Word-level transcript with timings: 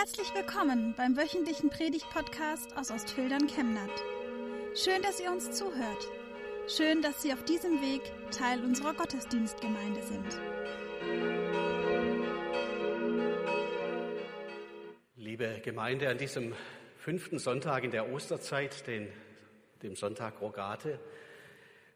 Herzlich 0.00 0.34
willkommen 0.34 0.94
beim 0.96 1.14
wöchentlichen 1.14 1.68
Predigt-Podcast 1.68 2.74
aus 2.74 2.90
Ostfildern 2.90 3.46
Chemnat. 3.48 3.90
Schön, 4.74 5.02
dass 5.02 5.20
ihr 5.20 5.30
uns 5.30 5.50
zuhört. 5.50 6.08
Schön, 6.68 7.02
dass 7.02 7.20
Sie 7.20 7.34
auf 7.34 7.44
diesem 7.44 7.82
Weg 7.82 8.00
Teil 8.30 8.64
unserer 8.64 8.94
Gottesdienstgemeinde 8.94 10.00
sind. 10.00 10.40
Liebe 15.16 15.60
Gemeinde, 15.62 16.08
an 16.08 16.16
diesem 16.16 16.54
fünften 16.96 17.38
Sonntag 17.38 17.84
in 17.84 17.90
der 17.90 18.10
Osterzeit, 18.10 18.86
den, 18.86 19.06
dem 19.82 19.96
Sonntag 19.96 20.40
Rogate, 20.40 20.98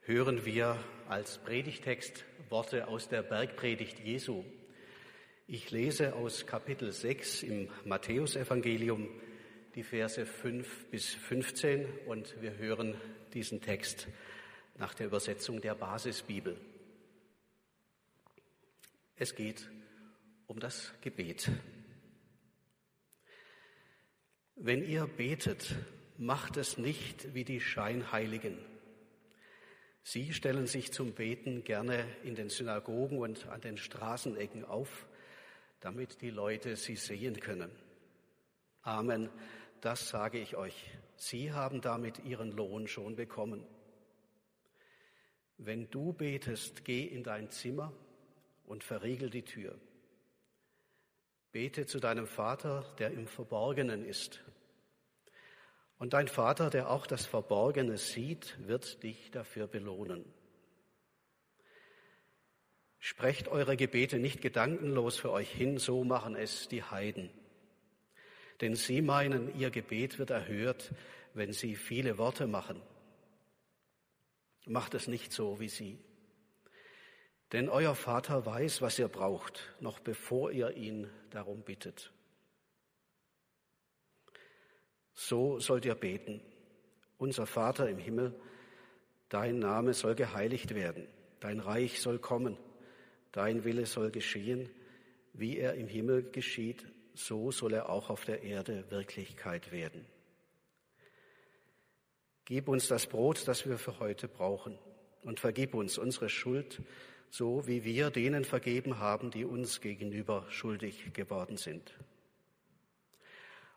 hören 0.03 0.45
wir 0.45 0.77
als 1.09 1.39
Predigtext 1.39 2.27
Worte 2.51 2.87
aus 2.87 3.09
der 3.09 3.23
Bergpredigt 3.23 3.99
Jesu. 4.01 4.45
Ich 5.47 5.71
lese 5.71 6.15
aus 6.15 6.47
Kapitel 6.47 6.91
6 6.91 7.43
im 7.43 7.69
Matthäusevangelium 7.85 9.11
die 9.75 9.83
Verse 9.83 10.25
5 10.25 10.87
bis 10.87 11.11
15 11.13 11.87
und 12.07 12.41
wir 12.41 12.57
hören 12.57 12.97
diesen 13.35 13.61
Text 13.61 14.09
nach 14.79 14.95
der 14.95 15.09
Übersetzung 15.09 15.61
der 15.61 15.75
Basisbibel. 15.75 16.57
Es 19.17 19.35
geht 19.35 19.71
um 20.47 20.61
das 20.61 20.95
Gebet. 21.03 21.51
Wenn 24.57 24.83
ihr 24.83 25.07
betet, 25.07 25.75
macht 26.17 26.57
es 26.57 26.79
nicht 26.79 27.35
wie 27.35 27.45
die 27.45 27.61
Scheinheiligen. 27.61 28.57
Sie 30.03 30.33
stellen 30.33 30.67
sich 30.67 30.91
zum 30.91 31.13
Beten 31.13 31.65
gerne 31.65 32.07
in 32.23 32.35
den 32.35 32.49
Synagogen 32.49 33.19
und 33.19 33.47
an 33.49 33.61
den 33.61 33.77
Straßenecken 33.77 34.65
auf, 34.65 35.07
damit 35.85 36.23
die 36.23 36.31
Leute 36.31 36.77
sie 36.77 36.97
sehen 36.97 37.39
können. 37.41 37.71
Amen, 38.81 39.29
das 39.83 40.09
sage 40.09 40.39
ich 40.39 40.57
euch. 40.57 40.91
Sie 41.17 41.53
haben 41.53 41.83
damit 41.83 42.25
ihren 42.25 42.53
Lohn 42.53 42.89
schon 42.89 43.17
bekommen. 43.17 43.67
Wenn 45.59 45.91
du 45.91 46.15
betest, 46.15 46.87
geh 46.87 47.05
in 47.05 47.23
dein 47.23 47.51
Zimmer 47.51 47.93
und 48.65 48.83
verriegel 48.83 49.29
die 49.29 49.45
Tür. 49.45 49.79
Bete 51.53 51.85
zu 51.85 52.01
deinem 52.01 52.27
Vater, 52.27 52.87
der 52.99 53.11
im 53.11 53.27
Verborgenen 53.27 54.07
ist. 54.07 54.43
Und 55.99 56.15
dein 56.15 56.29
Vater, 56.29 56.71
der 56.71 56.89
auch 56.89 57.07
das 57.07 57.27
Verborgene 57.27 57.99
sieht, 57.99 58.57
wird 58.67 59.03
dich 59.03 59.31
dafür 59.31 59.67
belohnen. 59.67 60.25
Sprecht 63.07 63.49
eure 63.49 63.77
Gebete 63.77 64.19
nicht 64.19 64.41
gedankenlos 64.41 65.19
für 65.19 65.31
euch 65.31 65.51
hin, 65.51 65.77
so 65.77 66.05
machen 66.05 66.35
es 66.37 66.69
die 66.69 66.83
Heiden. 66.83 67.29
Denn 68.63 68.77
sie 68.77 69.03
meinen, 69.03 69.55
ihr 69.59 69.71
Gebet 69.71 70.19
wird 70.19 70.31
erhört, 70.31 70.91
wenn 71.35 71.53
sie 71.53 71.77
viele 71.77 72.17
Worte 72.17 72.47
machen. 72.47 72.81
Macht 74.65 74.95
es 74.95 75.07
nicht 75.07 75.35
so 75.35 75.61
wie 75.61 75.69
sie. 75.69 75.99
Denn 77.53 77.69
euer 77.69 77.95
Vater 77.95 78.47
weiß, 78.47 78.81
was 78.81 78.99
ihr 78.99 79.09
braucht, 79.09 79.75
noch 79.81 80.01
bevor 80.01 80.51
ihr 80.51 80.75
ihn 80.75 81.11
darum 81.29 81.61
bittet. 81.61 82.11
So 85.13 85.61
sollt 85.61 85.85
ihr 85.85 85.95
beten. 85.95 86.41
Unser 87.19 87.45
Vater 87.45 87.87
im 87.87 87.99
Himmel, 87.99 88.35
dein 89.29 89.59
Name 89.59 89.93
soll 89.93 90.15
geheiligt 90.15 90.75
werden, 90.75 91.07
dein 91.41 91.61
Reich 91.61 92.01
soll 92.01 92.19
kommen 92.19 92.57
Dein 93.35 93.65
Wille 93.65 93.85
soll 93.85 94.13
geschehen, 94.13 94.71
wie 95.33 95.59
er 95.59 95.75
im 95.75 95.89
Himmel 95.89 96.23
geschieht, 96.31 96.87
so 97.15 97.51
soll 97.51 97.75
er 97.75 97.89
auch 97.89 98.09
auf 98.09 98.25
der 98.25 98.45
Erde 98.45 98.85
Wirklichkeit 98.91 99.73
werden. 99.73 100.07
Gib 102.45 102.69
uns 102.69 102.87
das 102.87 103.09
Brot, 103.09 103.49
das 103.49 103.67
wir 103.69 103.77
für 103.77 103.99
heute 103.99 104.29
brauchen, 104.29 104.79
und 105.23 105.41
vergib 105.41 105.75
uns 105.75 105.99
unsere 105.99 106.29
Schuld, 106.29 106.81
so 107.29 107.67
wie 107.67 107.83
wir 107.83 108.11
denen 108.11 108.45
vergeben 108.45 109.01
haben, 109.01 109.33
die 109.33 109.45
uns 109.45 109.81
gegenüber 109.81 110.47
schuldig 110.49 111.13
geworden 111.13 111.57
sind. 111.57 111.93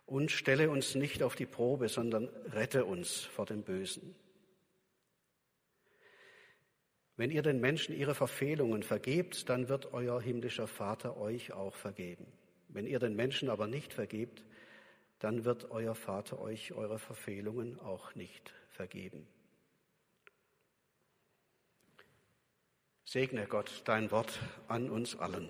Und 0.06 0.30
stelle 0.30 0.70
uns 0.70 0.94
nicht 0.94 1.24
auf 1.24 1.36
die 1.36 1.48
Probe, 1.48 1.90
sondern 1.90 2.28
rette 2.52 2.86
uns 2.86 3.22
vor 3.22 3.48
dem 3.48 3.64
Bösen. 3.64 4.14
Wenn 7.18 7.32
ihr 7.32 7.42
den 7.42 7.60
Menschen 7.60 7.96
ihre 7.96 8.14
Verfehlungen 8.14 8.84
vergebt, 8.84 9.50
dann 9.50 9.70
wird 9.70 9.92
euer 9.92 10.22
himmlischer 10.22 10.68
Vater 10.68 11.18
euch 11.18 11.52
auch 11.52 11.76
vergeben. 11.76 12.28
Wenn 12.70 12.86
ihr 12.86 13.00
den 13.00 13.16
Menschen 13.16 13.50
aber 13.50 13.66
nicht 13.66 13.92
vergebt, 13.92 14.46
dann 15.20 15.44
wird 15.44 15.72
euer 15.72 15.96
Vater 15.96 16.40
euch 16.40 16.74
eure 16.74 17.00
Verfehlungen 17.00 17.80
auch 17.80 18.14
nicht 18.14 18.54
vergeben. 18.70 19.28
Segne 23.04 23.48
Gott 23.48 23.82
dein 23.86 24.12
Wort 24.12 24.40
an 24.68 24.90
uns 24.90 25.16
allen. 25.16 25.50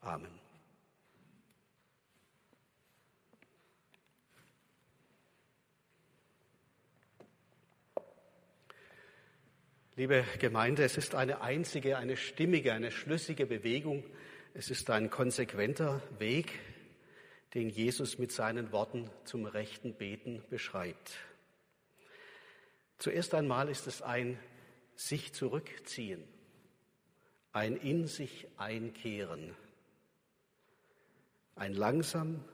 Amen. 0.00 0.47
Liebe 9.98 10.24
Gemeinde, 10.38 10.84
es 10.84 10.96
ist 10.96 11.16
eine 11.16 11.40
einzige, 11.40 11.98
eine 11.98 12.16
stimmige, 12.16 12.72
eine 12.72 12.92
schlüssige 12.92 13.46
Bewegung. 13.46 14.04
Es 14.54 14.70
ist 14.70 14.88
ein 14.90 15.10
konsequenter 15.10 16.00
Weg, 16.20 16.60
den 17.52 17.68
Jesus 17.68 18.16
mit 18.16 18.30
seinen 18.30 18.70
Worten 18.70 19.10
zum 19.24 19.44
rechten 19.44 19.94
Beten 19.94 20.44
beschreibt. 20.50 21.16
Zuerst 22.98 23.34
einmal 23.34 23.68
ist 23.68 23.88
es 23.88 24.00
ein 24.00 24.38
sich 24.94 25.32
zurückziehen, 25.32 26.22
ein 27.52 27.74
in 27.74 28.06
sich 28.06 28.46
einkehren, 28.56 29.56
ein 31.56 31.72
langsam, 31.72 32.44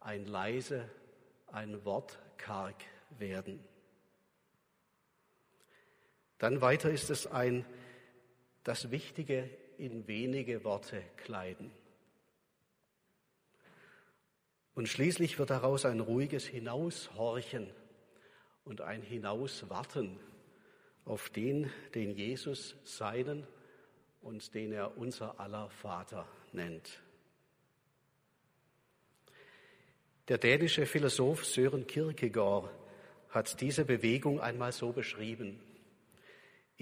ein 0.00 0.24
leise, 0.24 0.88
ein 1.48 1.84
wortkarg 1.84 2.82
werden. 3.18 3.62
Dann 6.42 6.60
weiter 6.60 6.90
ist 6.90 7.08
es 7.08 7.28
ein 7.28 7.64
das 8.64 8.90
Wichtige 8.90 9.48
in 9.78 10.08
wenige 10.08 10.64
Worte 10.64 11.00
kleiden. 11.18 11.70
Und 14.74 14.88
schließlich 14.88 15.38
wird 15.38 15.50
daraus 15.50 15.84
ein 15.84 16.00
ruhiges 16.00 16.44
Hinaushorchen 16.44 17.70
und 18.64 18.80
ein 18.80 19.02
Hinauswarten 19.02 20.18
auf 21.04 21.30
den, 21.30 21.70
den 21.94 22.10
Jesus 22.10 22.74
seinen 22.82 23.46
und 24.20 24.52
den 24.52 24.72
er 24.72 24.98
unser 24.98 25.38
aller 25.38 25.70
Vater 25.70 26.26
nennt. 26.50 27.00
Der 30.26 30.38
dänische 30.38 30.86
Philosoph 30.86 31.46
Sören 31.46 31.86
Kierkegaard 31.86 32.68
hat 33.28 33.60
diese 33.60 33.84
Bewegung 33.84 34.40
einmal 34.40 34.72
so 34.72 34.90
beschrieben. 34.90 35.60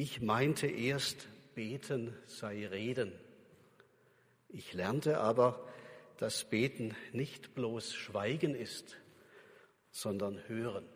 Ich 0.02 0.22
meinte 0.22 0.66
erst, 0.66 1.28
beten 1.54 2.16
sei 2.24 2.66
reden. 2.66 3.12
Ich 4.48 4.72
lernte 4.72 5.18
aber, 5.18 5.68
dass 6.16 6.48
beten 6.48 6.96
nicht 7.12 7.54
bloß 7.54 7.92
Schweigen 7.92 8.54
ist, 8.54 8.96
sondern 9.90 10.40
hören. 10.48 10.86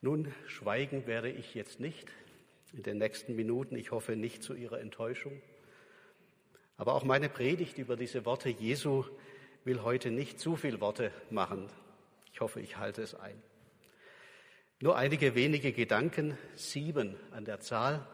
Nun, 0.00 0.32
schweigen 0.46 1.08
werde 1.08 1.32
ich 1.32 1.56
jetzt 1.56 1.80
nicht 1.80 2.06
in 2.72 2.84
den 2.84 2.98
nächsten 2.98 3.34
Minuten. 3.34 3.74
Ich 3.74 3.90
hoffe 3.90 4.14
nicht 4.14 4.44
zu 4.44 4.54
Ihrer 4.54 4.78
Enttäuschung. 4.78 5.42
Aber 6.76 6.94
auch 6.94 7.02
meine 7.02 7.28
Predigt 7.28 7.78
über 7.78 7.96
diese 7.96 8.24
Worte 8.24 8.50
Jesu 8.50 9.04
will 9.64 9.82
heute 9.82 10.12
nicht 10.12 10.38
zu 10.38 10.54
viel 10.54 10.80
Worte 10.80 11.10
machen. 11.28 11.68
Ich 12.32 12.40
hoffe, 12.40 12.60
ich 12.60 12.76
halte 12.76 13.02
es 13.02 13.16
ein. 13.16 13.42
Nur 14.78 14.96
einige 14.96 15.34
wenige 15.34 15.72
Gedanken, 15.72 16.36
sieben 16.54 17.16
an 17.30 17.46
der 17.46 17.60
Zahl, 17.60 18.06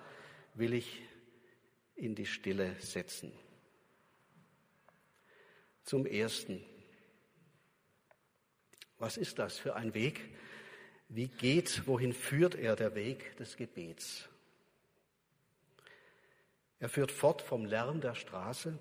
will 0.54 0.74
ich 0.74 1.02
in 1.96 2.14
die 2.14 2.26
Stille 2.26 2.76
setzen. 2.78 3.32
Zum 5.82 6.06
Ersten, 6.06 6.64
was 8.98 9.16
ist 9.16 9.40
das 9.40 9.58
für 9.58 9.74
ein 9.74 9.94
Weg? 9.94 10.20
Wie 11.08 11.26
geht, 11.26 11.84
wohin 11.88 12.12
führt 12.12 12.54
er 12.54 12.76
der 12.76 12.94
Weg 12.94 13.36
des 13.38 13.56
Gebets? 13.56 14.28
Er 16.78 16.88
führt 16.88 17.10
fort 17.10 17.42
vom 17.42 17.64
Lärm 17.64 18.00
der 18.00 18.14
Straße, 18.14 18.78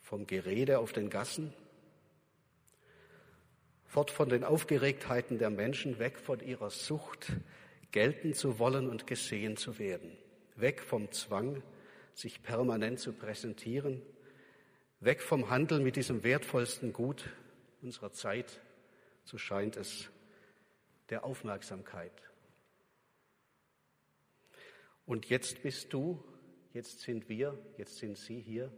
vom 0.00 0.26
Gerede 0.26 0.80
auf 0.80 0.92
den 0.92 1.10
Gassen, 1.10 1.52
fort 3.86 4.10
von 4.10 4.28
den 4.28 4.44
Aufgeregtheiten 4.44 5.38
der 5.38 5.50
Menschen, 5.50 5.98
weg 5.98 6.18
von 6.18 6.40
ihrer 6.40 6.70
Sucht, 6.70 7.32
gelten 7.92 8.34
zu 8.34 8.58
wollen 8.58 8.88
und 8.88 9.06
gesehen 9.06 9.56
zu 9.56 9.78
werden, 9.78 10.16
weg 10.56 10.82
vom 10.82 11.10
Zwang, 11.12 11.62
sich 12.14 12.42
permanent 12.42 12.98
zu 12.98 13.12
präsentieren, 13.12 14.02
Weg 15.00 15.20
vom 15.20 15.50
Handel 15.50 15.80
mit 15.80 15.96
diesem 15.96 16.24
wertvollsten 16.24 16.92
Gut 16.92 17.28
unserer 17.82 18.12
Zeit, 18.12 18.60
so 19.24 19.36
scheint 19.36 19.76
es, 19.76 20.08
der 21.10 21.24
Aufmerksamkeit. 21.24 22.22
Und 25.04 25.28
jetzt 25.28 25.62
bist 25.62 25.92
du, 25.92 26.24
jetzt 26.72 27.00
sind 27.00 27.28
wir, 27.28 27.58
jetzt 27.76 27.98
sind 27.98 28.16
Sie 28.16 28.40
hier. 28.40 28.72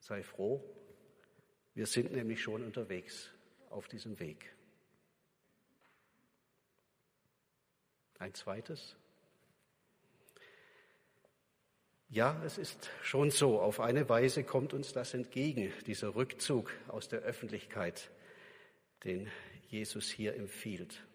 Sei 0.00 0.22
froh, 0.22 0.64
wir 1.78 1.86
sind 1.86 2.10
nämlich 2.10 2.42
schon 2.42 2.64
unterwegs 2.64 3.30
auf 3.70 3.86
diesem 3.86 4.18
Weg. 4.18 4.52
Ein 8.18 8.34
zweites. 8.34 8.96
Ja, 12.08 12.42
es 12.44 12.58
ist 12.58 12.90
schon 13.04 13.30
so. 13.30 13.60
Auf 13.60 13.78
eine 13.78 14.08
Weise 14.08 14.42
kommt 14.42 14.74
uns 14.74 14.92
das 14.92 15.14
entgegen, 15.14 15.72
dieser 15.86 16.16
Rückzug 16.16 16.72
aus 16.88 17.08
der 17.08 17.20
Öffentlichkeit, 17.20 18.10
den 19.04 19.30
Jesus 19.68 20.10
hier 20.10 20.34
empfiehlt. 20.34 21.06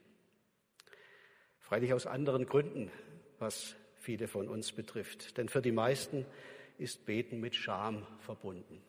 Freilich 1.60 1.94
aus 1.94 2.08
anderen 2.08 2.46
Gründen, 2.46 2.90
was 3.38 3.76
viele 4.00 4.30
von 4.30 4.48
uns 4.48 4.72
betrifft. 4.72 5.36
Denn 5.38 5.50
für 5.50 5.62
die 5.62 5.74
meisten 5.74 6.26
ist 6.78 7.06
Beten 7.06 7.42
mit 7.42 7.54
Scham 7.54 8.08
verbunden. 8.20 8.82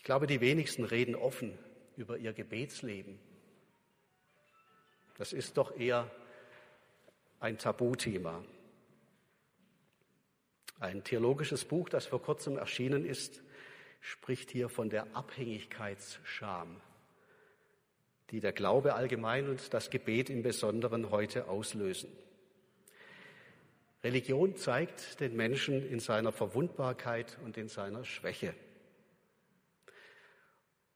Ich 0.00 0.04
glaube, 0.04 0.26
die 0.26 0.40
wenigsten 0.40 0.84
reden 0.84 1.14
offen 1.14 1.52
über 1.98 2.16
ihr 2.16 2.32
Gebetsleben. 2.32 3.18
Das 5.18 5.34
ist 5.34 5.58
doch 5.58 5.78
eher 5.78 6.10
ein 7.38 7.58
Tabuthema. 7.58 8.42
Ein 10.80 11.04
theologisches 11.04 11.66
Buch, 11.66 11.90
das 11.90 12.06
vor 12.06 12.22
kurzem 12.22 12.56
erschienen 12.56 13.04
ist, 13.04 13.42
spricht 14.00 14.50
hier 14.50 14.70
von 14.70 14.88
der 14.88 15.14
Abhängigkeitsscham, 15.14 16.80
die 18.30 18.40
der 18.40 18.52
Glaube 18.52 18.94
allgemein 18.94 19.50
und 19.50 19.74
das 19.74 19.90
Gebet 19.90 20.30
im 20.30 20.42
Besonderen 20.42 21.10
heute 21.10 21.46
auslösen. 21.46 22.10
Religion 24.02 24.56
zeigt 24.56 25.20
den 25.20 25.36
Menschen 25.36 25.86
in 25.86 26.00
seiner 26.00 26.32
Verwundbarkeit 26.32 27.36
und 27.44 27.58
in 27.58 27.68
seiner 27.68 28.06
Schwäche. 28.06 28.54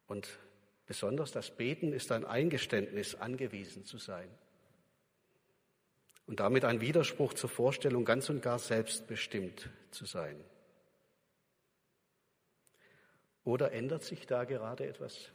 Und 0.07 0.39
besonders 0.87 1.33
das 1.33 1.51
Beten 1.51 1.93
ist 1.93 2.13
ein 2.13 2.25
Eingeständnis, 2.25 3.15
angewiesen 3.15 3.85
zu 3.85 3.99
sein. 3.99 4.29
Und 6.27 6.41
damit 6.41 6.65
ein 6.65 6.81
Widerspruch 6.81 7.35
zur 7.35 7.51
Vorstellung, 7.51 8.05
ganz 8.05 8.31
und 8.31 8.43
gar 8.43 8.59
selbstbestimmt 8.59 9.69
zu 9.91 10.07
sein. 10.07 10.43
Oder 13.45 13.73
ändert 13.73 14.03
sich 14.03 14.27
da 14.27 14.45
gerade 14.45 14.87
etwas? 14.87 15.31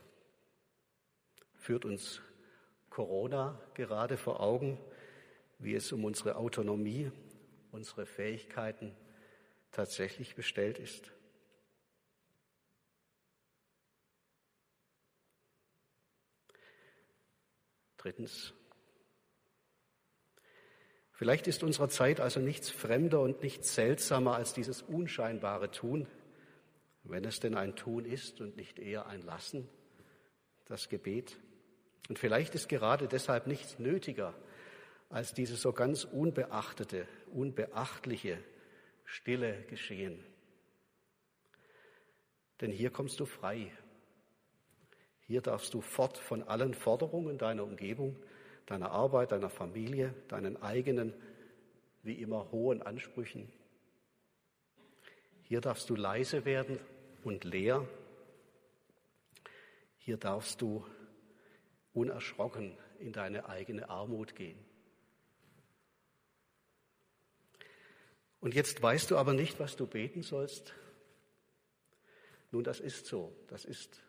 Führt 1.53 1.85
uns 1.85 2.21
Corona 2.89 3.59
gerade 3.75 4.17
vor 4.17 4.39
Augen, 4.39 4.79
wie 5.59 5.75
es 5.75 5.91
um 5.91 6.05
unsere 6.05 6.37
Autonomie, 6.37 7.11
unsere 7.71 8.07
Fähigkeiten 8.07 8.95
tatsächlich 9.71 10.35
bestellt 10.35 10.79
ist? 10.79 11.11
Drittens, 17.99 18.53
vielleicht 21.11 21.47
ist 21.47 21.63
unserer 21.63 21.89
Zeit 21.89 22.21
also 22.21 22.39
nichts 22.39 22.69
fremder 22.69 23.19
und 23.19 23.43
nichts 23.43 23.75
seltsamer 23.75 24.35
als 24.35 24.53
dieses 24.53 24.81
unscheinbare 24.81 25.69
Tun, 25.69 26.07
wenn 27.03 27.25
es 27.25 27.41
denn 27.41 27.55
ein 27.55 27.75
Tun 27.75 28.05
ist 28.05 28.39
und 28.39 28.55
nicht 28.55 28.79
eher 28.79 29.07
ein 29.07 29.21
Lassen, 29.21 29.67
das 30.63 30.87
Gebet. 30.87 31.37
Und 32.07 32.17
vielleicht 32.17 32.55
ist 32.55 32.69
gerade 32.69 33.09
deshalb 33.09 33.47
nichts 33.47 33.79
nötiger 33.79 34.33
als 35.09 35.33
dieses 35.33 35.61
so 35.61 35.73
ganz 35.73 36.05
unbeachtete, 36.05 37.05
unbeachtliche, 37.33 38.41
stille 39.03 39.63
Geschehen. 39.63 40.23
Denn 42.61 42.71
hier 42.71 42.91
kommst 42.91 43.19
du 43.19 43.25
frei 43.25 43.73
hier 45.29 45.41
darfst 45.41 45.75
du 45.75 45.81
fort 45.81 46.17
von 46.17 46.41
allen 46.41 46.73
Forderungen 46.73 47.37
deiner 47.37 47.63
Umgebung, 47.63 48.15
deiner 48.65 48.89
Arbeit, 48.89 49.31
deiner 49.31 49.51
Familie, 49.51 50.11
deinen 50.27 50.59
eigenen, 50.59 51.13
wie 52.01 52.13
immer 52.13 52.49
hohen 52.51 52.81
Ansprüchen. 52.81 53.47
Hier 55.43 55.61
darfst 55.61 55.87
du 55.87 55.95
leise 55.95 56.45
werden 56.45 56.79
und 57.23 57.43
leer. 57.43 57.87
Hier 59.99 60.17
darfst 60.17 60.63
du 60.63 60.83
unerschrocken 61.93 62.75
in 62.97 63.13
deine 63.13 63.47
eigene 63.47 63.87
Armut 63.87 64.35
gehen. 64.35 64.57
Und 68.39 68.55
jetzt 68.55 68.81
weißt 68.81 69.11
du 69.11 69.17
aber 69.17 69.35
nicht, 69.35 69.59
was 69.59 69.75
du 69.75 69.85
beten 69.85 70.23
sollst. 70.23 70.73
Nun, 72.49 72.63
das 72.63 72.79
ist 72.79 73.05
so. 73.05 73.31
Das 73.47 73.63
ist 73.63 74.01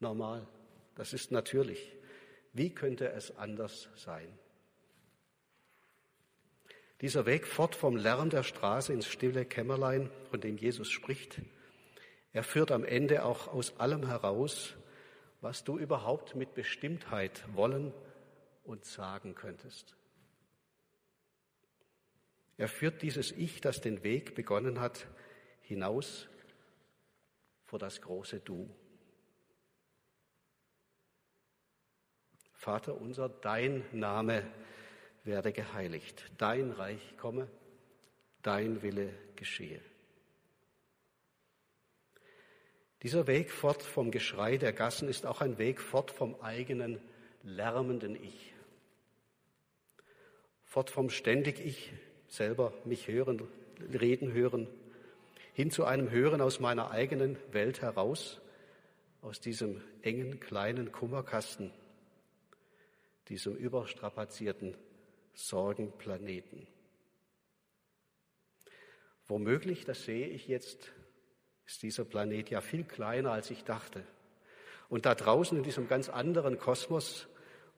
normal. 0.00 0.46
Das 0.94 1.12
ist 1.12 1.30
natürlich. 1.30 1.96
Wie 2.52 2.74
könnte 2.74 3.10
es 3.12 3.36
anders 3.36 3.88
sein? 3.94 4.28
Dieser 7.00 7.24
Weg 7.24 7.46
fort 7.46 7.74
vom 7.74 7.96
Lärm 7.96 8.28
der 8.28 8.42
Straße 8.42 8.92
ins 8.92 9.06
stille 9.06 9.46
Kämmerlein, 9.46 10.10
von 10.30 10.40
dem 10.40 10.58
Jesus 10.58 10.90
spricht, 10.90 11.40
er 12.32 12.44
führt 12.44 12.70
am 12.70 12.84
Ende 12.84 13.24
auch 13.24 13.48
aus 13.48 13.78
allem 13.80 14.06
heraus, 14.06 14.74
was 15.40 15.64
du 15.64 15.78
überhaupt 15.78 16.36
mit 16.36 16.54
Bestimmtheit 16.54 17.42
wollen 17.54 17.92
und 18.64 18.84
sagen 18.84 19.34
könntest. 19.34 19.96
Er 22.56 22.68
führt 22.68 23.02
dieses 23.02 23.32
Ich, 23.32 23.60
das 23.60 23.80
den 23.80 24.04
Weg 24.04 24.34
begonnen 24.34 24.80
hat, 24.80 25.06
hinaus 25.62 26.28
vor 27.64 27.78
das 27.78 28.02
große 28.02 28.40
Du. 28.40 28.68
Vater 32.60 33.00
unser, 33.00 33.30
dein 33.30 33.82
Name 33.90 34.46
werde 35.24 35.50
geheiligt, 35.50 36.30
dein 36.36 36.72
Reich 36.72 37.16
komme, 37.16 37.48
dein 38.42 38.82
Wille 38.82 39.14
geschehe. 39.34 39.80
Dieser 43.02 43.26
Weg 43.26 43.50
fort 43.50 43.82
vom 43.82 44.10
Geschrei 44.10 44.58
der 44.58 44.74
Gassen 44.74 45.08
ist 45.08 45.24
auch 45.24 45.40
ein 45.40 45.56
Weg 45.56 45.80
fort 45.80 46.10
vom 46.10 46.38
eigenen 46.42 47.00
lärmenden 47.42 48.14
Ich. 48.22 48.52
Fort 50.66 50.90
vom 50.90 51.08
ständig 51.08 51.64
Ich 51.64 51.94
selber 52.28 52.74
mich 52.84 53.08
hören, 53.08 53.48
reden 53.90 54.34
hören, 54.34 54.68
hin 55.54 55.70
zu 55.70 55.86
einem 55.86 56.10
Hören 56.10 56.42
aus 56.42 56.60
meiner 56.60 56.90
eigenen 56.90 57.38
Welt 57.52 57.80
heraus, 57.80 58.38
aus 59.22 59.40
diesem 59.40 59.80
engen 60.02 60.40
kleinen 60.40 60.92
Kummerkasten, 60.92 61.72
diesem 63.28 63.56
überstrapazierten 63.56 64.76
Sorgenplaneten. 65.34 66.66
Womöglich, 69.26 69.84
das 69.84 70.04
sehe 70.04 70.26
ich 70.26 70.48
jetzt, 70.48 70.92
ist 71.66 71.82
dieser 71.82 72.04
Planet 72.04 72.50
ja 72.50 72.60
viel 72.60 72.84
kleiner, 72.84 73.30
als 73.30 73.50
ich 73.50 73.62
dachte. 73.62 74.04
Und 74.88 75.06
da 75.06 75.14
draußen 75.14 75.56
in 75.56 75.62
diesem 75.62 75.86
ganz 75.86 76.08
anderen 76.08 76.58
Kosmos, 76.58 77.28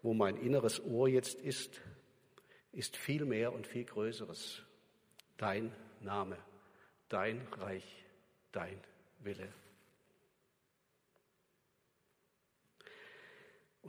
wo 0.02 0.14
mein 0.14 0.37
inneres 0.37 0.82
Ohr 0.82 1.08
jetzt 1.08 1.40
ist, 1.40 1.82
ist 2.72 2.96
viel 2.96 3.26
mehr 3.26 3.52
und 3.52 3.66
viel 3.66 3.84
Größeres. 3.84 4.62
Dein 5.37 5.75
Name, 6.00 6.38
dein 7.11 7.46
Reich, 7.58 8.06
dein 8.50 8.80
Wille. 9.20 9.52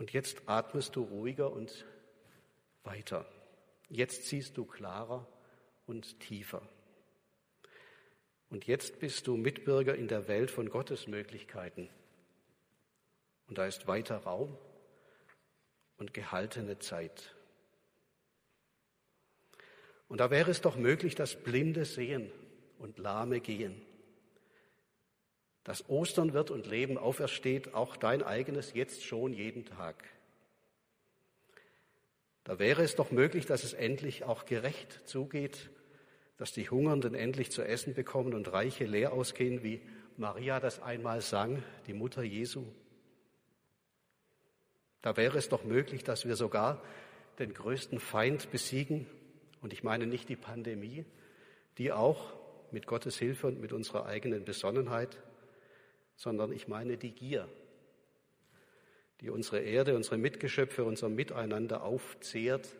Und 0.03 0.11
jetzt 0.11 0.41
atmest 0.47 0.97
du 0.97 1.03
ruhiger 1.03 1.49
und 1.49 1.85
weiter. 2.83 3.25
Jetzt 3.87 4.25
siehst 4.25 4.57
du 4.57 4.65
klarer 4.65 5.25
und 5.85 6.19
tiefer. 6.19 6.61
Und 8.49 8.67
jetzt 8.67 8.99
bist 8.99 9.27
du 9.27 9.37
Mitbürger 9.37 9.95
in 9.95 10.09
der 10.09 10.27
Welt 10.27 10.51
von 10.51 10.69
Gottes 10.69 11.07
Möglichkeiten. 11.07 11.89
Und 13.47 13.57
da 13.57 13.65
ist 13.65 13.87
weiter 13.87 14.17
Raum 14.17 14.57
und 15.95 16.13
gehaltene 16.13 16.79
Zeit. 16.79 17.33
Und 20.09 20.17
da 20.17 20.29
wäre 20.29 20.51
es 20.51 20.59
doch 20.59 20.75
möglich, 20.75 21.15
dass 21.15 21.41
Blinde 21.41 21.85
sehen 21.85 22.29
und 22.77 22.97
Lahme 22.97 23.39
gehen 23.39 23.81
dass 25.63 25.89
Ostern 25.89 26.33
wird 26.33 26.51
und 26.51 26.67
Leben 26.67 26.97
aufersteht, 26.97 27.73
auch 27.73 27.95
dein 27.95 28.21
eigenes 28.21 28.73
jetzt 28.73 29.03
schon 29.03 29.33
jeden 29.33 29.65
Tag. 29.65 30.03
Da 32.43 32.59
wäre 32.59 32.83
es 32.83 32.95
doch 32.95 33.11
möglich, 33.11 33.45
dass 33.45 33.63
es 33.63 33.73
endlich 33.73 34.25
auch 34.25 34.45
gerecht 34.45 35.07
zugeht, 35.07 35.69
dass 36.37 36.51
die 36.51 36.69
Hungernden 36.69 37.15
endlich 37.15 37.51
zu 37.51 37.61
essen 37.61 37.93
bekommen 37.93 38.33
und 38.33 38.51
Reiche 38.51 38.85
leer 38.85 39.13
ausgehen, 39.13 39.63
wie 39.63 39.81
Maria 40.17 40.59
das 40.59 40.81
einmal 40.81 41.21
sang, 41.21 41.63
die 41.87 41.93
Mutter 41.93 42.23
Jesu. 42.23 42.65
Da 45.01 45.15
wäre 45.15 45.37
es 45.37 45.49
doch 45.49 45.63
möglich, 45.63 46.03
dass 46.03 46.25
wir 46.25 46.35
sogar 46.35 46.81
den 47.39 47.53
größten 47.53 47.99
Feind 47.99 48.51
besiegen. 48.51 49.07
Und 49.61 49.73
ich 49.73 49.83
meine 49.83 50.05
nicht 50.05 50.27
die 50.27 50.35
Pandemie, 50.35 51.05
die 51.77 51.91
auch 51.91 52.33
mit 52.71 52.87
Gottes 52.87 53.17
Hilfe 53.17 53.47
und 53.47 53.61
mit 53.61 53.71
unserer 53.71 54.05
eigenen 54.05 54.43
Besonnenheit, 54.43 55.17
sondern 56.23 56.53
ich 56.53 56.69
meine 56.69 56.97
die 56.97 57.11
Gier, 57.11 57.49
die 59.19 59.29
unsere 59.29 59.59
Erde, 59.59 59.93
unsere 59.93 60.17
Mitgeschöpfe, 60.17 60.85
unser 60.85 61.09
Miteinander 61.09 61.83
aufzehrt, 61.83 62.73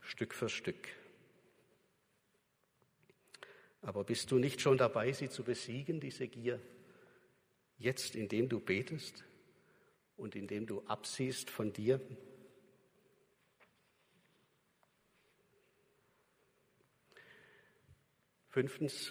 Stück 0.00 0.32
für 0.32 0.48
Stück. 0.48 0.86
Aber 3.82 4.04
bist 4.04 4.30
du 4.30 4.38
nicht 4.38 4.60
schon 4.60 4.78
dabei, 4.78 5.10
sie 5.10 5.28
zu 5.28 5.42
besiegen, 5.42 5.98
diese 5.98 6.28
Gier, 6.28 6.60
jetzt 7.76 8.14
indem 8.14 8.48
du 8.48 8.60
betest 8.60 9.24
und 10.16 10.36
indem 10.36 10.68
du 10.68 10.80
absiehst 10.86 11.50
von 11.50 11.72
dir? 11.72 12.00
Fünftens, 18.50 19.10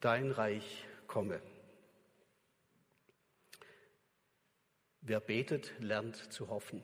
dein 0.00 0.30
Reich 0.30 0.84
komme. 1.06 1.40
Wer 5.02 5.20
betet, 5.20 5.72
lernt 5.78 6.32
zu 6.32 6.48
hoffen. 6.48 6.82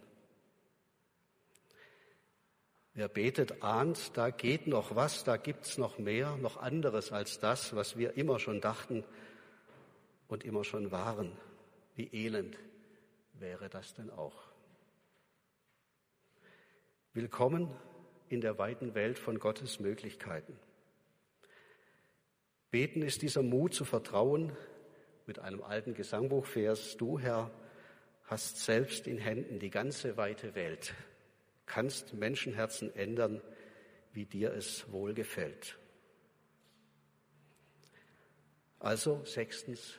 Wer 2.95 3.09
betet, 3.09 3.63
ahnt, 3.63 4.17
da 4.17 4.31
geht 4.31 4.67
noch 4.67 4.97
was, 4.97 5.23
da 5.23 5.37
gibt's 5.37 5.77
noch 5.77 5.99
mehr, 5.99 6.37
noch 6.37 6.57
anderes 6.57 7.13
als 7.13 7.39
das, 7.39 7.77
was 7.77 7.99
wir 7.99 8.17
immer 8.17 8.39
schon 8.39 8.63
dachten 8.63 9.05
und 10.29 10.45
immer 10.45 10.65
schon 10.65 10.91
waren. 10.91 11.33
Wie 11.95 12.09
elend 12.13 12.57
wäre 13.35 13.69
das 13.69 13.93
denn 13.93 14.11
auch? 14.11 14.47
Willkommen 17.13 17.71
in 18.31 18.41
der 18.41 18.59
weiten 18.59 18.95
Welt 18.95 19.19
von 19.19 19.39
Gottes 19.39 19.79
Möglichkeiten. 19.79 20.59
Beten 22.71 23.03
ist 23.03 23.23
dieser 23.23 23.43
Mut 23.43 23.75
zu 23.75 23.85
vertrauen 23.85 24.53
mit 25.27 25.39
einem 25.39 25.63
alten 25.63 25.95
Gesangbuchvers, 25.95 26.97
du 26.97 27.19
Herr 27.19 27.51
hast 28.25 28.59
selbst 28.59 29.07
in 29.07 29.19
Händen 29.19 29.59
die 29.59 29.71
ganze 29.71 30.17
weite 30.17 30.55
Welt, 30.55 30.95
kannst 31.65 32.15
Menschenherzen 32.15 32.95
ändern, 32.95 33.41
wie 34.13 34.27
dir 34.27 34.53
es 34.53 34.91
wohlgefällt. 34.91 35.79
Also 38.79 39.25
sechstens, 39.25 39.99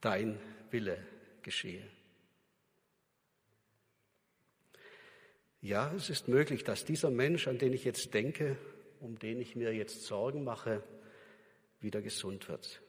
dein 0.00 0.38
Wille 0.70 0.98
geschehe. 1.42 1.88
Ja, 5.60 5.92
es 5.94 6.08
ist 6.08 6.28
möglich, 6.28 6.62
dass 6.62 6.84
dieser 6.84 7.10
Mensch, 7.10 7.48
an 7.48 7.58
den 7.58 7.72
ich 7.72 7.84
jetzt 7.84 8.14
denke, 8.14 8.56
um 9.00 9.18
den 9.18 9.40
ich 9.40 9.56
mir 9.56 9.74
jetzt 9.74 10.04
Sorgen 10.04 10.44
mache, 10.44 10.82
wieder 11.80 12.02
gesund 12.02 12.48
wird. 12.48 12.82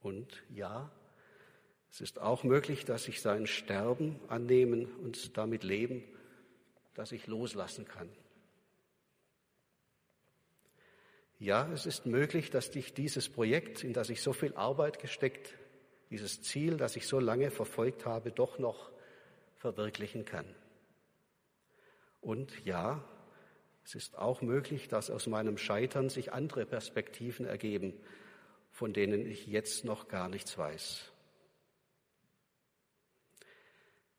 Und 0.00 0.42
ja, 0.50 0.90
es 1.90 2.00
ist 2.00 2.20
auch 2.20 2.44
möglich, 2.44 2.84
dass 2.84 3.08
ich 3.08 3.20
sein 3.20 3.46
Sterben 3.46 4.20
annehmen 4.28 4.92
und 4.96 5.36
damit 5.36 5.64
leben, 5.64 6.02
dass 6.94 7.12
ich 7.12 7.26
loslassen 7.26 7.86
kann. 7.86 8.08
Ja, 11.38 11.70
es 11.72 11.86
ist 11.86 12.06
möglich, 12.06 12.50
dass 12.50 12.70
dich 12.70 12.94
dieses 12.94 13.28
Projekt, 13.28 13.84
in 13.84 13.92
das 13.92 14.08
ich 14.08 14.22
so 14.22 14.32
viel 14.32 14.54
Arbeit 14.54 14.98
gesteckt, 14.98 15.54
dieses 16.10 16.42
Ziel, 16.42 16.76
das 16.76 16.96
ich 16.96 17.06
so 17.06 17.18
lange 17.18 17.50
verfolgt 17.50 18.06
habe, 18.06 18.30
doch 18.30 18.58
noch 18.58 18.90
verwirklichen 19.56 20.24
kann. 20.24 20.46
Und 22.20 22.64
ja, 22.64 23.04
es 23.84 23.94
ist 23.94 24.16
auch 24.16 24.40
möglich, 24.40 24.88
dass 24.88 25.10
aus 25.10 25.26
meinem 25.26 25.58
Scheitern 25.58 26.08
sich 26.08 26.32
andere 26.32 26.64
Perspektiven 26.64 27.44
ergeben, 27.46 27.92
von 28.70 28.94
denen 28.94 29.26
ich 29.26 29.46
jetzt 29.46 29.84
noch 29.84 30.08
gar 30.08 30.28
nichts 30.28 30.56
weiß. 30.56 31.12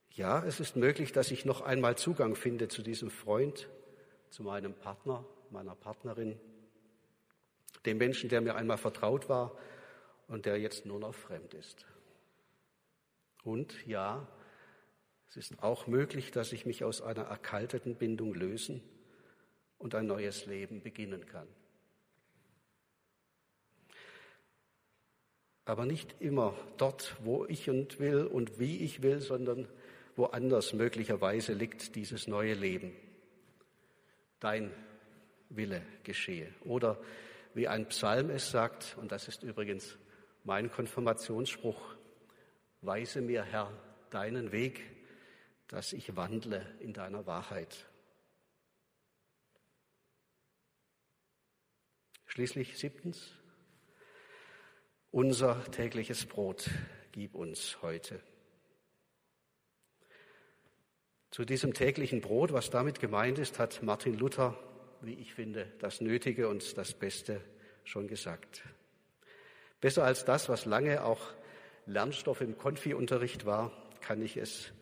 Ja, 0.09 0.45
es 0.45 0.59
ist 0.59 0.75
möglich, 0.75 1.11
dass 1.11 1.31
ich 1.31 1.43
noch 1.43 1.61
einmal 1.61 1.97
Zugang 1.97 2.35
finde 2.35 2.67
zu 2.67 2.83
diesem 2.83 3.09
Freund, 3.09 3.67
zu 4.29 4.43
meinem 4.43 4.73
Partner, 4.73 5.25
meiner 5.49 5.75
Partnerin, 5.75 6.39
dem 7.85 7.97
Menschen, 7.97 8.29
der 8.29 8.41
mir 8.41 8.55
einmal 8.55 8.77
vertraut 8.77 9.29
war 9.29 9.57
und 10.27 10.45
der 10.45 10.59
jetzt 10.59 10.85
nur 10.85 10.99
noch 10.99 11.13
fremd 11.13 11.53
ist. 11.53 11.85
Und 13.43 13.85
ja, 13.85 14.27
es 15.29 15.37
ist 15.37 15.61
auch 15.61 15.87
möglich, 15.87 16.31
dass 16.31 16.53
ich 16.53 16.65
mich 16.65 16.83
aus 16.83 17.01
einer 17.01 17.23
erkalteten 17.23 17.95
Bindung 17.95 18.33
lösen 18.33 18.81
und 19.77 19.95
ein 19.95 20.07
neues 20.07 20.45
Leben 20.45 20.81
beginnen 20.81 21.25
kann. 21.25 21.47
Aber 25.65 25.85
nicht 25.85 26.15
immer 26.19 26.53
dort, 26.77 27.15
wo 27.23 27.45
ich 27.45 27.69
und 27.69 27.99
will 27.99 28.25
und 28.25 28.59
wie 28.59 28.77
ich 28.77 29.01
will, 29.01 29.19
sondern 29.19 29.67
woanders 30.15 30.73
möglicherweise 30.73 31.53
liegt 31.53 31.95
dieses 31.95 32.27
neue 32.27 32.53
Leben. 32.53 32.95
Dein 34.39 34.71
Wille 35.49 35.81
geschehe. 36.03 36.53
Oder 36.63 36.99
wie 37.55 37.67
ein 37.67 37.87
Psalm 37.87 38.29
es 38.29 38.51
sagt, 38.51 38.95
und 38.99 39.11
das 39.11 39.27
ist 39.27 39.43
übrigens 39.43 39.97
mein 40.43 40.71
Konfirmationsspruch, 40.71 41.95
weise 42.81 43.21
mir, 43.21 43.43
Herr, 43.43 43.71
deinen 44.11 44.51
Weg, 44.51 44.83
dass 45.67 45.93
ich 45.93 46.15
wandle 46.15 46.63
in 46.79 46.93
deiner 46.93 47.25
Wahrheit. 47.25 47.87
Schließlich 52.35 52.77
siebtens, 52.77 53.31
unser 55.09 55.63
tägliches 55.71 56.25
Brot 56.25 56.69
gib 57.13 57.33
uns 57.33 57.81
heute. 57.81 58.19
Zu 61.31 61.45
diesem 61.45 61.73
täglichen 61.73 62.19
Brot, 62.19 62.51
was 62.51 62.69
damit 62.69 62.99
gemeint 62.99 63.39
ist, 63.39 63.57
hat 63.57 63.81
Martin 63.83 64.17
Luther, 64.17 64.59
wie 64.99 65.13
ich 65.13 65.33
finde, 65.33 65.71
das 65.79 66.01
Nötige 66.01 66.49
und 66.49 66.77
das 66.77 66.93
Beste 66.93 67.39
schon 67.85 68.09
gesagt. 68.09 68.63
Besser 69.79 70.03
als 70.03 70.25
das, 70.25 70.49
was 70.49 70.65
lange 70.65 71.05
auch 71.05 71.21
Lernstoff 71.85 72.41
im 72.41 72.57
Konfi-Unterricht 72.57 73.45
war, 73.45 73.71
kann 74.01 74.21
ich 74.21 74.35
es 74.35 74.73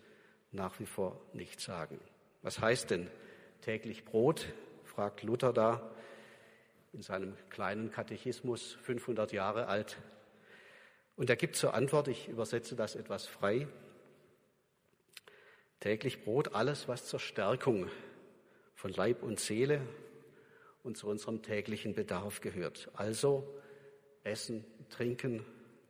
nach 0.51 0.79
wie 0.79 0.87
vor 0.87 1.21
nicht 1.33 1.59
sagen. 1.59 1.99
Was 2.41 2.59
heißt 2.59 2.89
denn 2.89 3.11
täglich 3.61 4.05
Brot? 4.05 4.51
fragt 4.85 5.21
Luther 5.21 5.53
da 5.53 5.93
in 6.93 7.01
seinem 7.01 7.35
kleinen 7.49 7.91
Katechismus, 7.91 8.73
500 8.83 9.33
Jahre 9.33 9.67
alt. 9.67 9.97
Und 11.15 11.29
er 11.29 11.35
gibt 11.35 11.55
zur 11.55 11.73
Antwort, 11.73 12.07
ich 12.07 12.27
übersetze 12.27 12.75
das 12.75 12.95
etwas 12.95 13.27
frei, 13.27 13.67
täglich 15.79 16.23
Brot, 16.23 16.53
alles, 16.53 16.87
was 16.87 17.05
zur 17.07 17.19
Stärkung 17.19 17.89
von 18.75 18.91
Leib 18.91 19.23
und 19.23 19.39
Seele 19.39 19.81
und 20.83 20.97
zu 20.97 21.07
unserem 21.07 21.41
täglichen 21.41 21.93
Bedarf 21.93 22.41
gehört. 22.41 22.89
Also 22.93 23.47
Essen, 24.23 24.63
Trinken, 24.89 25.45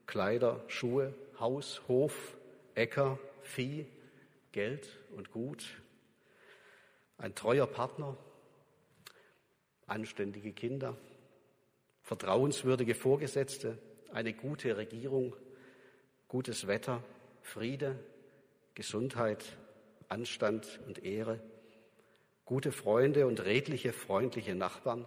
Kleider, 0.07 0.63
Schuhe, 0.67 1.13
Haus, 1.39 1.81
Hof, 1.87 2.37
Äcker, 2.75 3.19
Vieh, 3.41 3.85
Geld 4.51 4.87
und 5.11 5.31
Gut, 5.31 5.65
ein 7.17 7.35
treuer 7.35 7.67
Partner, 7.67 8.17
anständige 9.87 10.53
Kinder, 10.53 10.97
vertrauenswürdige 12.01 12.95
Vorgesetzte, 12.95 13.77
eine 14.11 14.33
gute 14.33 14.77
Regierung, 14.77 15.35
gutes 16.27 16.67
Wetter, 16.67 17.03
Friede, 17.41 17.97
Gesundheit, 18.75 19.57
Anstand 20.09 20.79
und 20.87 21.03
Ehre, 21.03 21.39
gute 22.45 22.71
Freunde 22.71 23.27
und 23.27 23.43
redliche, 23.43 23.93
freundliche 23.93 24.55
Nachbarn 24.55 25.05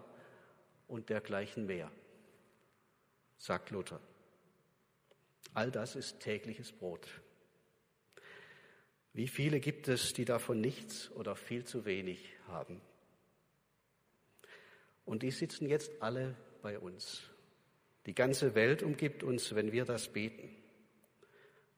und 0.89 1.11
dergleichen 1.11 1.67
mehr, 1.67 1.91
sagt 3.37 3.71
Luther. 3.71 4.01
All 5.55 5.71
das 5.71 5.97
ist 5.97 6.21
tägliches 6.21 6.73
Brot. 6.73 7.09
Wie 9.13 9.29
viele 9.29 9.61
gibt 9.61 9.89
es, 9.89 10.13
die 10.13 10.27
davon 10.27 10.61
nichts 10.61 11.11
oder 11.13 11.37
viel 11.37 11.65
zu 11.65 11.87
wenig 11.87 12.35
haben? 12.49 12.81
Und 15.07 15.23
die 15.23 15.31
sitzen 15.31 15.67
jetzt 15.67 15.91
alle 16.03 16.37
bei 16.61 16.79
uns. 16.79 17.23
Die 18.05 18.15
ganze 18.15 18.55
Welt 18.55 18.83
umgibt 18.83 19.23
uns, 19.23 19.55
wenn 19.55 19.73
wir 19.73 19.85
das 19.85 20.09
beten, 20.09 20.55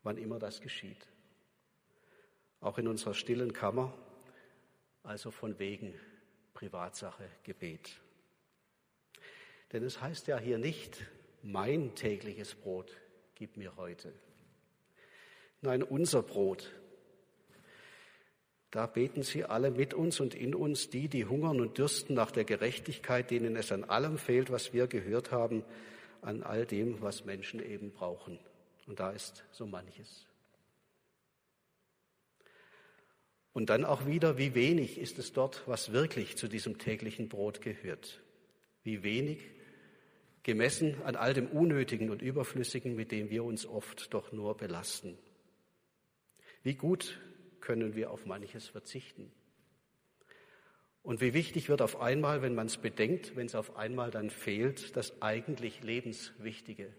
wann 0.02 0.16
immer 0.16 0.38
das 0.38 0.60
geschieht. 0.60 1.06
Auch 2.60 2.78
in 2.78 2.88
unserer 2.88 3.14
stillen 3.14 3.52
Kammer, 3.52 3.96
also 5.02 5.30
von 5.30 5.58
wegen 5.58 5.94
Privatsache 6.54 7.28
Gebet. 7.44 8.00
Denn 9.72 9.84
es 9.84 10.00
heißt 10.00 10.26
ja 10.26 10.38
hier 10.38 10.58
nicht, 10.58 11.04
mein 11.42 11.94
tägliches 11.94 12.54
Brot 12.54 12.96
gib 13.34 13.56
mir 13.56 13.76
heute. 13.76 14.12
Nein, 15.60 15.82
unser 15.82 16.22
Brot. 16.22 16.72
Da 18.70 18.86
beten 18.86 19.22
sie 19.22 19.44
alle 19.44 19.70
mit 19.70 19.94
uns 19.94 20.20
und 20.20 20.34
in 20.34 20.54
uns, 20.54 20.90
die, 20.90 21.08
die 21.08 21.24
hungern 21.24 21.60
und 21.60 21.78
dürsten 21.78 22.14
nach 22.14 22.30
der 22.30 22.44
Gerechtigkeit, 22.44 23.30
denen 23.30 23.56
es 23.56 23.72
an 23.72 23.84
allem 23.84 24.18
fehlt, 24.18 24.50
was 24.50 24.74
wir 24.74 24.86
gehört 24.86 25.32
haben, 25.32 25.64
an 26.20 26.42
all 26.42 26.66
dem, 26.66 27.00
was 27.00 27.24
Menschen 27.24 27.64
eben 27.64 27.92
brauchen. 27.92 28.38
Und 28.86 29.00
da 29.00 29.10
ist 29.10 29.44
so 29.52 29.66
manches. 29.66 30.26
Und 33.52 33.70
dann 33.70 33.84
auch 33.84 34.06
wieder, 34.06 34.38
wie 34.38 34.54
wenig 34.54 34.98
ist 34.98 35.18
es 35.18 35.32
dort, 35.32 35.66
was 35.66 35.92
wirklich 35.92 36.36
zu 36.36 36.46
diesem 36.46 36.78
täglichen 36.78 37.28
Brot 37.28 37.60
gehört. 37.60 38.20
Wie 38.84 39.02
wenig 39.02 39.40
gemessen 40.42 41.02
an 41.04 41.16
all 41.16 41.34
dem 41.34 41.48
Unnötigen 41.48 42.10
und 42.10 42.22
Überflüssigen, 42.22 42.94
mit 42.94 43.12
dem 43.12 43.30
wir 43.30 43.44
uns 43.44 43.66
oft 43.66 44.12
doch 44.12 44.30
nur 44.32 44.56
belasten. 44.56 45.18
Wie 46.62 46.74
gut 46.74 47.18
können 47.60 47.94
wir 47.94 48.10
auf 48.10 48.26
manches 48.26 48.68
verzichten. 48.68 49.32
Und 51.02 51.20
wie 51.20 51.32
wichtig 51.32 51.68
wird 51.68 51.80
auf 51.80 52.00
einmal, 52.00 52.42
wenn 52.42 52.54
man 52.54 52.66
es 52.66 52.76
bedenkt, 52.76 53.34
wenn 53.34 53.46
es 53.46 53.54
auf 53.54 53.76
einmal 53.76 54.10
dann 54.10 54.30
fehlt, 54.30 54.94
das 54.96 55.22
eigentlich 55.22 55.82
Lebenswichtige. 55.82 56.92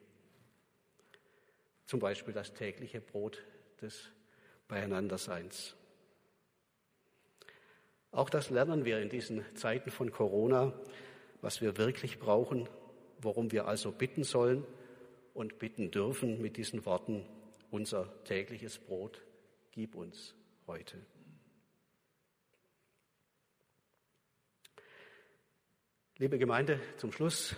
Zum 1.85 1.99
Beispiel 1.99 2.33
das 2.33 2.53
tägliche 2.53 3.01
Brot 3.01 3.43
des 3.81 4.11
Beieinanderseins. 4.67 5.75
Auch 8.11 8.31
das 8.31 8.49
lernen 8.49 8.85
wir 8.85 8.99
in 8.99 9.09
diesen 9.09 9.43
Zeiten 9.55 9.91
von 9.91 10.11
Corona, 10.11 10.73
was 11.41 11.61
wir 11.61 11.77
wirklich 11.77 12.17
brauchen, 12.17 12.67
worum 13.21 13.51
wir 13.51 13.67
also 13.67 13.91
bitten 13.91 14.23
sollen 14.23 14.65
und 15.35 15.59
bitten 15.59 15.91
dürfen 15.91 16.41
mit 16.41 16.57
diesen 16.57 16.85
Worten, 16.85 17.25
unser 17.69 18.23
tägliches 18.23 18.79
Brot 18.79 19.21
gib 19.71 19.93
uns 19.93 20.33
heute. 20.69 21.03
Liebe 26.17 26.38
Gemeinde, 26.38 26.79
zum 26.97 27.11
Schluss. 27.11 27.55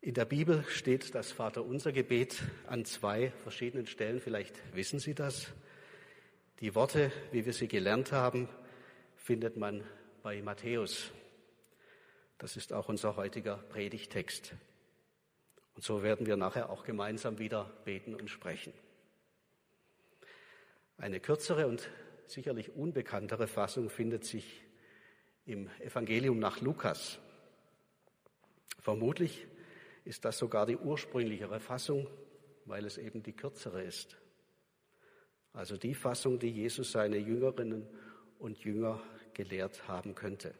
In 0.00 0.14
der 0.14 0.24
Bibel 0.24 0.64
steht 0.70 1.14
das 1.14 1.30
Vaterunser 1.30 1.92
Gebet 1.92 2.42
an 2.68 2.86
zwei 2.86 3.32
verschiedenen 3.42 3.84
Stellen. 3.86 4.18
Vielleicht 4.18 4.62
wissen 4.74 4.98
Sie 4.98 5.14
das. 5.14 5.52
Die 6.60 6.74
Worte, 6.74 7.12
wie 7.32 7.44
wir 7.44 7.52
sie 7.52 7.68
gelernt 7.68 8.12
haben, 8.12 8.48
findet 9.16 9.58
man 9.58 9.84
bei 10.22 10.40
Matthäus. 10.40 11.12
Das 12.38 12.56
ist 12.56 12.72
auch 12.72 12.88
unser 12.88 13.16
heutiger 13.16 13.58
Predigtext. 13.58 14.54
Und 15.74 15.84
so 15.84 16.02
werden 16.02 16.24
wir 16.24 16.38
nachher 16.38 16.70
auch 16.70 16.82
gemeinsam 16.82 17.38
wieder 17.38 17.64
beten 17.84 18.14
und 18.14 18.30
sprechen. 18.30 18.72
Eine 21.02 21.18
kürzere 21.18 21.66
und 21.66 21.90
sicherlich 22.26 22.76
unbekanntere 22.76 23.48
Fassung 23.48 23.90
findet 23.90 24.24
sich 24.24 24.62
im 25.44 25.68
Evangelium 25.80 26.38
nach 26.38 26.60
Lukas. 26.60 27.18
Vermutlich 28.78 29.48
ist 30.04 30.24
das 30.24 30.38
sogar 30.38 30.64
die 30.64 30.76
ursprünglichere 30.76 31.58
Fassung, 31.58 32.06
weil 32.66 32.86
es 32.86 32.98
eben 32.98 33.20
die 33.20 33.32
kürzere 33.32 33.82
ist. 33.82 34.16
Also 35.52 35.76
die 35.76 35.96
Fassung, 35.96 36.38
die 36.38 36.50
Jesus 36.50 36.92
seine 36.92 37.16
Jüngerinnen 37.16 37.84
und 38.38 38.58
Jünger 38.58 39.02
gelehrt 39.34 39.88
haben 39.88 40.14
könnte. 40.14 40.54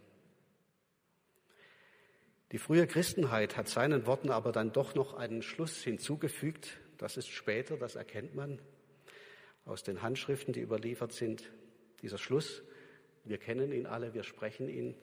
Die 2.51 2.59
frühe 2.59 2.89
Christenheit 2.89 3.57
hat 3.57 3.69
seinen 3.69 4.07
Worten 4.07 4.31
aber 4.31 4.51
dann 4.51 4.73
doch 4.73 4.97
noch 4.97 5.15
einen 5.15 5.43
Schluss 5.43 5.85
hinzugefügt. 5.85 6.81
Das 6.99 7.17
ist 7.17 7.29
später, 7.29 7.77
das 7.77 7.95
erkennt 7.95 8.35
man 8.35 8.59
aus 9.65 9.83
den 9.83 10.03
Handschriften, 10.03 10.53
die 10.53 10.61
überliefert 10.61 11.13
sind. 11.13 11.51
Dieser 12.03 12.19
Schluss, 12.19 12.63
wir 13.25 13.39
kennen 13.39 13.73
ihn 13.73 13.87
alle, 13.87 14.15
wir 14.15 14.25
sprechen 14.25 14.69
ihn, 14.69 14.95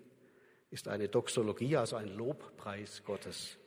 ist 0.72 0.88
eine 0.88 1.08
Doxologie, 1.08 1.78
also 1.78 1.96
ein 1.96 2.10
Lobpreis 2.10 3.04
Gottes. 3.04 3.58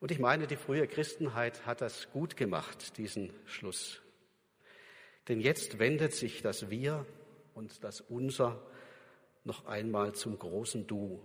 Und 0.00 0.10
ich 0.10 0.18
meine, 0.18 0.46
die 0.46 0.56
frühe 0.56 0.88
Christenheit 0.88 1.64
hat 1.64 1.80
das 1.80 2.10
gut 2.10 2.36
gemacht, 2.36 2.98
diesen 2.98 3.32
Schluss. 3.46 4.02
Denn 5.28 5.40
jetzt 5.40 5.78
wendet 5.78 6.12
sich 6.12 6.42
das 6.42 6.70
Wir 6.70 7.06
und 7.54 7.84
das 7.84 8.00
Unser 8.00 8.60
noch 9.44 9.66
einmal 9.66 10.14
zum 10.14 10.38
großen 10.38 10.86
Du. 10.86 11.22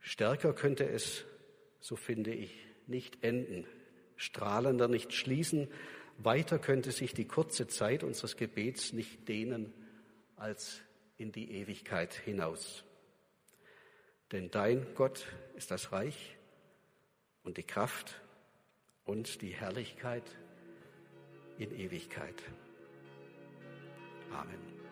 Stärker 0.00 0.52
könnte 0.52 0.86
es, 0.88 1.24
so 1.80 1.96
finde 1.96 2.34
ich, 2.34 2.66
nicht 2.86 3.24
enden, 3.24 3.66
strahlender 4.22 4.86
nicht 4.86 5.12
schließen, 5.12 5.68
weiter 6.18 6.60
könnte 6.60 6.92
sich 6.92 7.12
die 7.12 7.26
kurze 7.26 7.66
Zeit 7.66 8.04
unseres 8.04 8.36
Gebets 8.36 8.92
nicht 8.92 9.28
dehnen 9.28 9.72
als 10.36 10.80
in 11.16 11.32
die 11.32 11.50
Ewigkeit 11.52 12.14
hinaus. 12.14 12.84
Denn 14.30 14.50
dein 14.50 14.86
Gott 14.94 15.26
ist 15.56 15.72
das 15.72 15.90
Reich 15.90 16.36
und 17.42 17.56
die 17.56 17.64
Kraft 17.64 18.20
und 19.04 19.42
die 19.42 19.54
Herrlichkeit 19.54 20.24
in 21.58 21.76
Ewigkeit. 21.76 22.40
Amen. 24.32 24.91